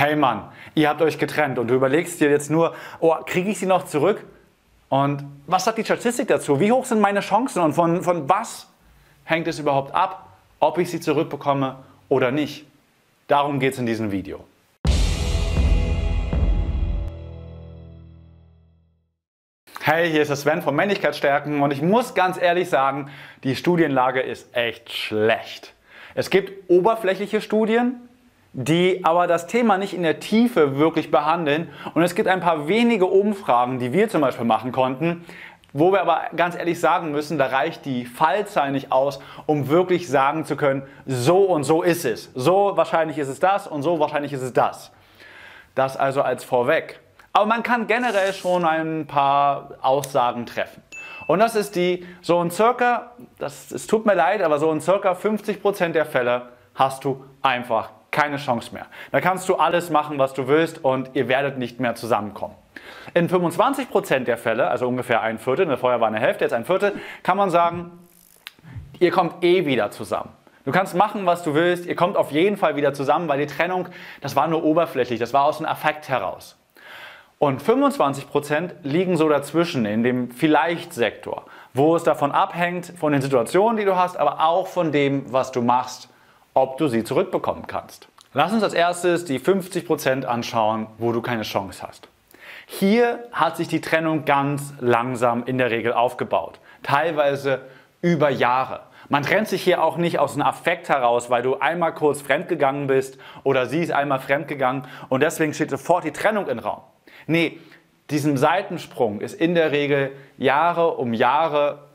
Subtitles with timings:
[0.00, 0.44] hey Mann,
[0.74, 3.84] ihr habt euch getrennt und du überlegst dir jetzt nur, oh, kriege ich sie noch
[3.84, 4.24] zurück?
[4.88, 6.58] Und was sagt die Statistik dazu?
[6.58, 8.66] Wie hoch sind meine Chancen und von, von was
[9.24, 11.76] hängt es überhaupt ab, ob ich sie zurückbekomme
[12.08, 12.64] oder nicht?
[13.28, 14.42] Darum geht es in diesem Video.
[19.82, 23.10] Hey, hier ist der Sven von Männlichkeitsstärken und ich muss ganz ehrlich sagen,
[23.44, 25.74] die Studienlage ist echt schlecht.
[26.14, 28.08] Es gibt oberflächliche Studien,
[28.52, 31.70] die aber das Thema nicht in der Tiefe wirklich behandeln.
[31.94, 35.24] Und es gibt ein paar wenige Umfragen, die wir zum Beispiel machen konnten,
[35.72, 40.08] wo wir aber ganz ehrlich sagen müssen, da reicht die Fallzahl nicht aus, um wirklich
[40.08, 42.30] sagen zu können, so und so ist es.
[42.34, 44.90] So wahrscheinlich ist es das und so wahrscheinlich ist es das.
[45.76, 46.98] Das also als vorweg.
[47.32, 50.82] Aber man kann generell schon ein paar Aussagen treffen.
[51.28, 54.80] Und das ist die, so in circa, das, es tut mir leid, aber so in
[54.80, 58.86] circa 50% der Fälle hast du einfach keine Chance mehr.
[59.12, 62.54] Da kannst du alles machen, was du willst und ihr werdet nicht mehr zusammenkommen.
[63.14, 66.92] In 25% der Fälle, also ungefähr ein Viertel, vorher war eine Hälfte, jetzt ein Viertel,
[67.22, 67.92] kann man sagen,
[68.98, 70.30] ihr kommt eh wieder zusammen.
[70.64, 73.46] Du kannst machen, was du willst, ihr kommt auf jeden Fall wieder zusammen, weil die
[73.46, 73.88] Trennung,
[74.20, 76.56] das war nur oberflächlich, das war aus dem Affekt heraus.
[77.38, 83.78] Und 25% liegen so dazwischen in dem Vielleicht-Sektor, wo es davon abhängt, von den Situationen,
[83.78, 86.10] die du hast, aber auch von dem, was du machst
[86.54, 88.08] ob du sie zurückbekommen kannst.
[88.32, 92.08] Lass uns als erstes die 50% anschauen, wo du keine Chance hast.
[92.66, 97.62] Hier hat sich die Trennung ganz langsam in der Regel aufgebaut, teilweise
[98.00, 98.82] über Jahre.
[99.08, 102.86] Man trennt sich hier auch nicht aus einem Affekt heraus, weil du einmal kurz fremdgegangen
[102.86, 106.82] bist oder sie ist einmal fremdgegangen und deswegen steht sofort die Trennung im Raum.
[107.26, 107.58] Nee,
[108.10, 111.89] diesem Seitensprung ist in der Regel Jahre um Jahre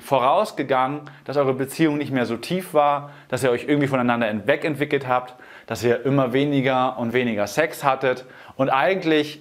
[0.00, 5.06] vorausgegangen, dass eure Beziehung nicht mehr so tief war, dass ihr euch irgendwie voneinander wegentwickelt
[5.06, 5.34] habt,
[5.66, 8.24] dass ihr immer weniger und weniger Sex hattet
[8.56, 9.40] und eigentlich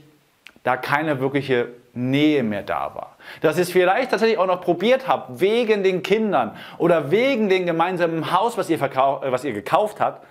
[0.64, 3.16] da keine wirkliche Nähe mehr da war.
[3.42, 7.66] Dass ihr es vielleicht tatsächlich auch noch probiert habt, wegen den Kindern oder wegen dem
[7.66, 10.26] gemeinsamen Haus, was ihr, äh, was ihr gekauft habt.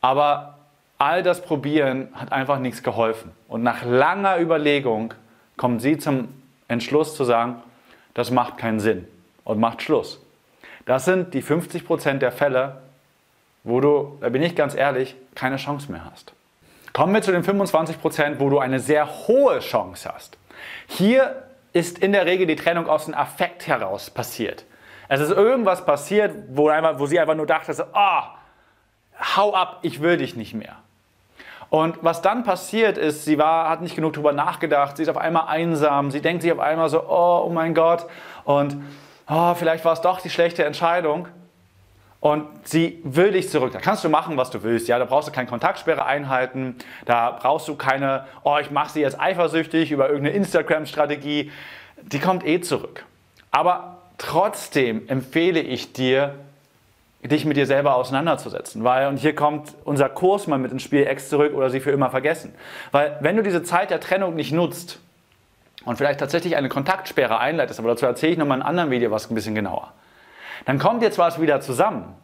[0.00, 0.58] Aber
[0.98, 3.32] all das Probieren hat einfach nichts geholfen.
[3.48, 5.14] Und nach langer Überlegung
[5.56, 6.28] kommt sie zum
[6.66, 7.62] Entschluss zu sagen,
[8.14, 9.06] das macht keinen Sinn
[9.44, 10.20] und macht Schluss.
[10.86, 12.82] Das sind die 50% der Fälle,
[13.64, 16.32] wo du, da bin ich ganz ehrlich, keine Chance mehr hast.
[16.92, 20.38] Kommen wir zu den 25%, wo du eine sehr hohe Chance hast.
[20.86, 21.42] Hier
[21.72, 24.64] ist in der Regel die Trennung aus dem Affekt heraus passiert.
[25.08, 28.22] Es ist irgendwas passiert, wo, einfach, wo sie einfach nur dachte, oh,
[29.36, 30.76] hau ab, ich will dich nicht mehr.
[31.70, 35.18] Und was dann passiert ist, sie war, hat nicht genug darüber nachgedacht, sie ist auf
[35.18, 38.06] einmal einsam, sie denkt sich auf einmal so, oh, oh mein Gott,
[38.44, 38.76] und
[39.28, 41.28] oh, vielleicht war es doch die schlechte Entscheidung.
[42.20, 43.72] Und sie will dich zurück.
[43.72, 44.88] Da kannst du machen, was du willst.
[44.88, 46.74] Ja, da brauchst du keine Kontaktsperre einhalten.
[47.04, 51.52] Da brauchst du keine, oh, ich mache sie jetzt eifersüchtig über irgendeine Instagram-Strategie.
[52.02, 53.04] Die kommt eh zurück.
[53.52, 56.34] Aber trotzdem empfehle ich dir,
[57.22, 58.84] dich mit dir selber auseinanderzusetzen.
[58.84, 61.90] Weil, und hier kommt unser Kurs mal mit ins Spiel Ex zurück oder sie für
[61.90, 62.54] immer vergessen.
[62.92, 65.00] Weil, wenn du diese Zeit der Trennung nicht nutzt
[65.84, 69.10] und vielleicht tatsächlich eine Kontaktsperre einleitest, aber dazu erzähle ich nochmal in einem anderen Video
[69.10, 69.92] was ein bisschen genauer,
[70.64, 72.14] dann kommt ihr zwar wieder zusammen,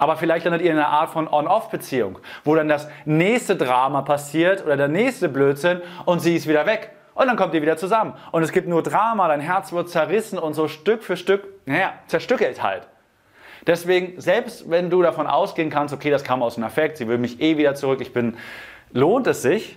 [0.00, 4.64] aber vielleicht landet ihr in einer Art von On-Off-Beziehung, wo dann das nächste Drama passiert
[4.64, 6.92] oder der nächste Blödsinn und sie ist wieder weg.
[7.12, 8.14] Und dann kommt ihr wieder zusammen.
[8.32, 11.92] Und es gibt nur Drama, dein Herz wird zerrissen und so Stück für Stück, naja,
[12.06, 12.88] zerstückelt halt.
[13.66, 17.18] Deswegen, selbst wenn du davon ausgehen kannst, okay, das kam aus einem Affekt, sie will
[17.18, 18.36] mich eh wieder zurück, ich bin,
[18.92, 19.76] lohnt es sich,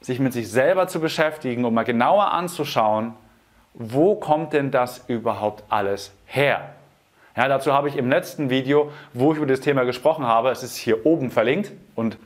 [0.00, 3.14] sich mit sich selber zu beschäftigen und mal genauer anzuschauen,
[3.74, 6.70] wo kommt denn das überhaupt alles her?
[7.36, 10.62] Ja, dazu habe ich im letzten Video, wo ich über das Thema gesprochen habe, es
[10.62, 12.16] ist hier oben verlinkt und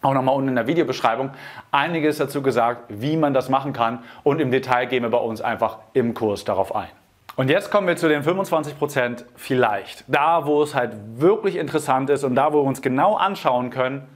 [0.00, 1.30] auch nochmal unten in der Videobeschreibung,
[1.72, 5.40] einiges dazu gesagt, wie man das machen kann und im Detail gehen wir bei uns
[5.40, 6.88] einfach im Kurs darauf ein.
[7.36, 10.04] Und jetzt kommen wir zu den 25% vielleicht.
[10.06, 14.06] Da, wo es halt wirklich interessant ist und da, wo wir uns genau anschauen können,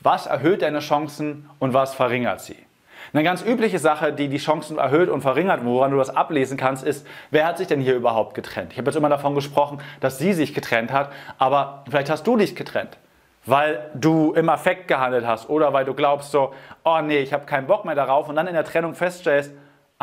[0.00, 2.56] was erhöht deine Chancen und was verringert sie.
[3.12, 6.84] Eine ganz übliche Sache, die die Chancen erhöht und verringert, woran du das ablesen kannst,
[6.84, 8.72] ist, wer hat sich denn hier überhaupt getrennt?
[8.72, 12.36] Ich habe jetzt immer davon gesprochen, dass sie sich getrennt hat, aber vielleicht hast du
[12.36, 12.98] dich getrennt,
[13.44, 17.44] weil du im Affekt gehandelt hast oder weil du glaubst so, oh nee, ich habe
[17.44, 19.52] keinen Bock mehr darauf und dann in der Trennung feststellst,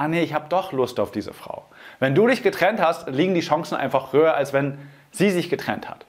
[0.01, 1.63] ah nee, ich habe doch Lust auf diese Frau.
[2.00, 4.80] Wenn du dich getrennt hast, liegen die Chancen einfach höher, als wenn
[5.12, 6.06] sie sich getrennt hat.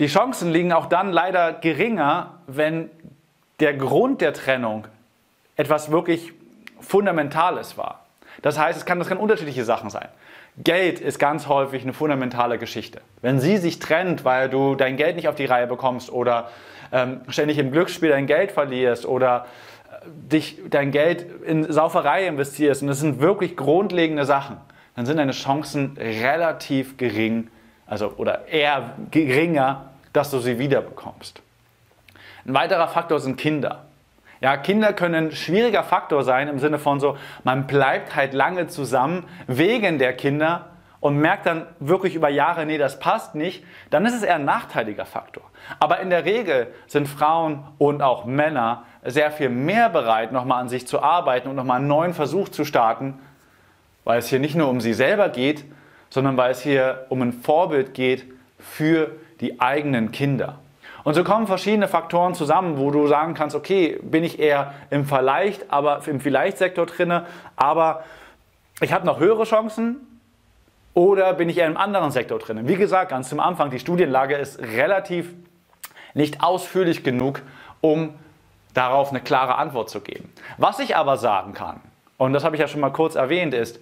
[0.00, 2.90] Die Chancen liegen auch dann leider geringer, wenn
[3.60, 4.88] der Grund der Trennung
[5.54, 6.32] etwas wirklich
[6.80, 8.06] Fundamentales war.
[8.42, 10.08] Das heißt, es kann, das kann unterschiedliche Sachen sein.
[10.56, 13.00] Geld ist ganz häufig eine fundamentale Geschichte.
[13.22, 16.50] Wenn sie sich trennt, weil du dein Geld nicht auf die Reihe bekommst oder
[16.90, 19.46] ähm, ständig im Glücksspiel dein Geld verlierst oder
[20.08, 24.56] dich dein Geld in Sauferei investierst und das sind wirklich grundlegende Sachen,
[24.96, 27.48] dann sind deine Chancen relativ gering,
[27.86, 31.42] also oder eher geringer, dass du sie wiederbekommst.
[32.44, 33.84] Ein weiterer Faktor sind Kinder.
[34.40, 38.68] Ja, Kinder können ein schwieriger Faktor sein im Sinne von so, man bleibt halt lange
[38.68, 40.66] zusammen wegen der Kinder
[41.00, 44.44] und merkt dann wirklich über Jahre, nee, das passt nicht, dann ist es eher ein
[44.44, 45.44] nachteiliger Faktor.
[45.78, 50.68] Aber in der Regel sind Frauen und auch Männer sehr viel mehr bereit, nochmal an
[50.68, 53.18] sich zu arbeiten und nochmal einen neuen Versuch zu starten,
[54.04, 55.64] weil es hier nicht nur um sie selber geht,
[56.10, 58.24] sondern weil es hier um ein Vorbild geht
[58.58, 60.58] für die eigenen Kinder.
[61.04, 65.06] Und so kommen verschiedene Faktoren zusammen, wo du sagen kannst, okay, bin ich eher im
[65.06, 67.24] Vielleicht, aber im Vielleicht-Sektor drinne,
[67.56, 68.04] aber
[68.80, 70.07] ich habe noch höhere Chancen
[70.98, 72.66] oder bin ich eher im anderen Sektor drin?
[72.66, 75.32] Wie gesagt, ganz zum Anfang, die Studienlage ist relativ
[76.12, 77.40] nicht ausführlich genug,
[77.80, 78.14] um
[78.74, 80.32] darauf eine klare Antwort zu geben.
[80.56, 81.80] Was ich aber sagen kann,
[82.16, 83.78] und das habe ich ja schon mal kurz erwähnt, ist,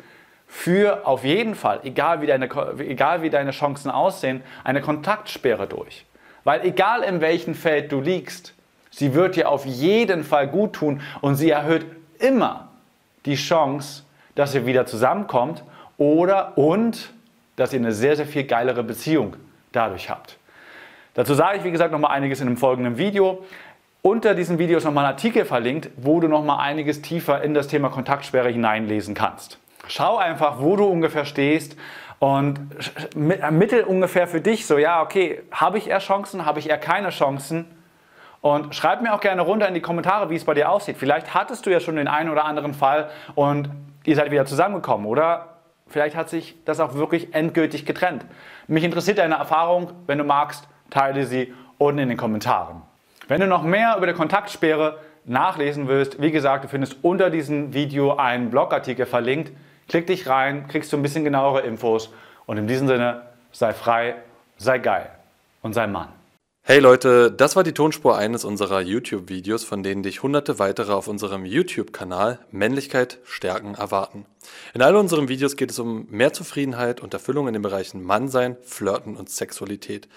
[0.46, 6.04] für auf jeden Fall, egal wie deine, egal wie deine Chancen aussehen, eine Kontaktsperre durch.
[6.44, 8.52] Weil egal in welchem Feld du liegst,
[8.90, 11.86] sie wird dir auf jeden Fall gut tun und sie erhöht
[12.18, 12.68] immer
[13.24, 14.02] die Chance,
[14.34, 15.64] dass ihr wieder zusammenkommt
[15.98, 17.12] oder und
[17.56, 19.36] dass ihr eine sehr, sehr viel geilere Beziehung
[19.72, 20.38] dadurch habt.
[21.14, 23.44] Dazu sage ich, wie gesagt, nochmal einiges in einem folgenden Video.
[24.02, 27.68] Unter diesem Video ist nochmal ein Artikel verlinkt, wo du nochmal einiges tiefer in das
[27.68, 29.58] Thema Kontaktsperre hineinlesen kannst.
[29.88, 31.76] Schau einfach, wo du ungefähr stehst
[32.18, 32.60] und
[33.40, 37.10] ermittel ungefähr für dich so, ja, okay, habe ich eher Chancen, habe ich eher keine
[37.10, 37.64] Chancen?
[38.42, 40.96] Und schreib mir auch gerne runter in die Kommentare, wie es bei dir aussieht.
[40.98, 43.70] Vielleicht hattest du ja schon den einen oder anderen Fall und
[44.04, 45.55] ihr seid wieder zusammengekommen oder
[45.88, 48.24] vielleicht hat sich das auch wirklich endgültig getrennt.
[48.66, 49.92] Mich interessiert deine Erfahrung.
[50.06, 52.82] Wenn du magst, teile sie unten in den Kommentaren.
[53.28, 57.74] Wenn du noch mehr über die Kontaktsperre nachlesen willst, wie gesagt, du findest unter diesem
[57.74, 59.52] Video einen Blogartikel verlinkt.
[59.88, 62.12] Klick dich rein, kriegst du ein bisschen genauere Infos
[62.46, 63.22] und in diesem Sinne
[63.52, 64.16] sei frei,
[64.56, 65.10] sei geil
[65.62, 66.08] und sei Mann.
[66.68, 71.06] Hey Leute, das war die Tonspur eines unserer YouTube-Videos, von denen dich hunderte weitere auf
[71.06, 74.26] unserem YouTube-Kanal Männlichkeit stärken erwarten.
[74.74, 78.56] In all unseren Videos geht es um mehr Zufriedenheit und Erfüllung in den Bereichen Mannsein,
[78.62, 80.08] Flirten und Sexualität.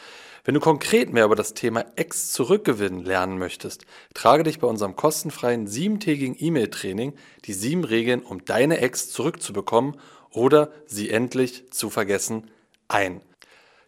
[0.44, 3.86] Wenn du konkret mehr über das Thema Ex zurückgewinnen lernen möchtest,
[4.16, 7.14] trage dich bei unserem kostenfreien siebentägigen E-Mail-Training
[7.46, 9.98] die sieben Regeln, um deine Ex zurückzubekommen
[10.32, 12.50] oder sie endlich zu vergessen,
[12.88, 13.22] ein.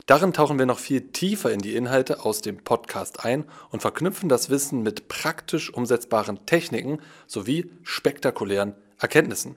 [0.06, 4.28] Darin tauchen wir noch viel tiefer in die Inhalte aus dem Podcast ein und verknüpfen
[4.30, 9.56] das Wissen mit praktisch umsetzbaren Techniken sowie spektakulären Erkenntnissen.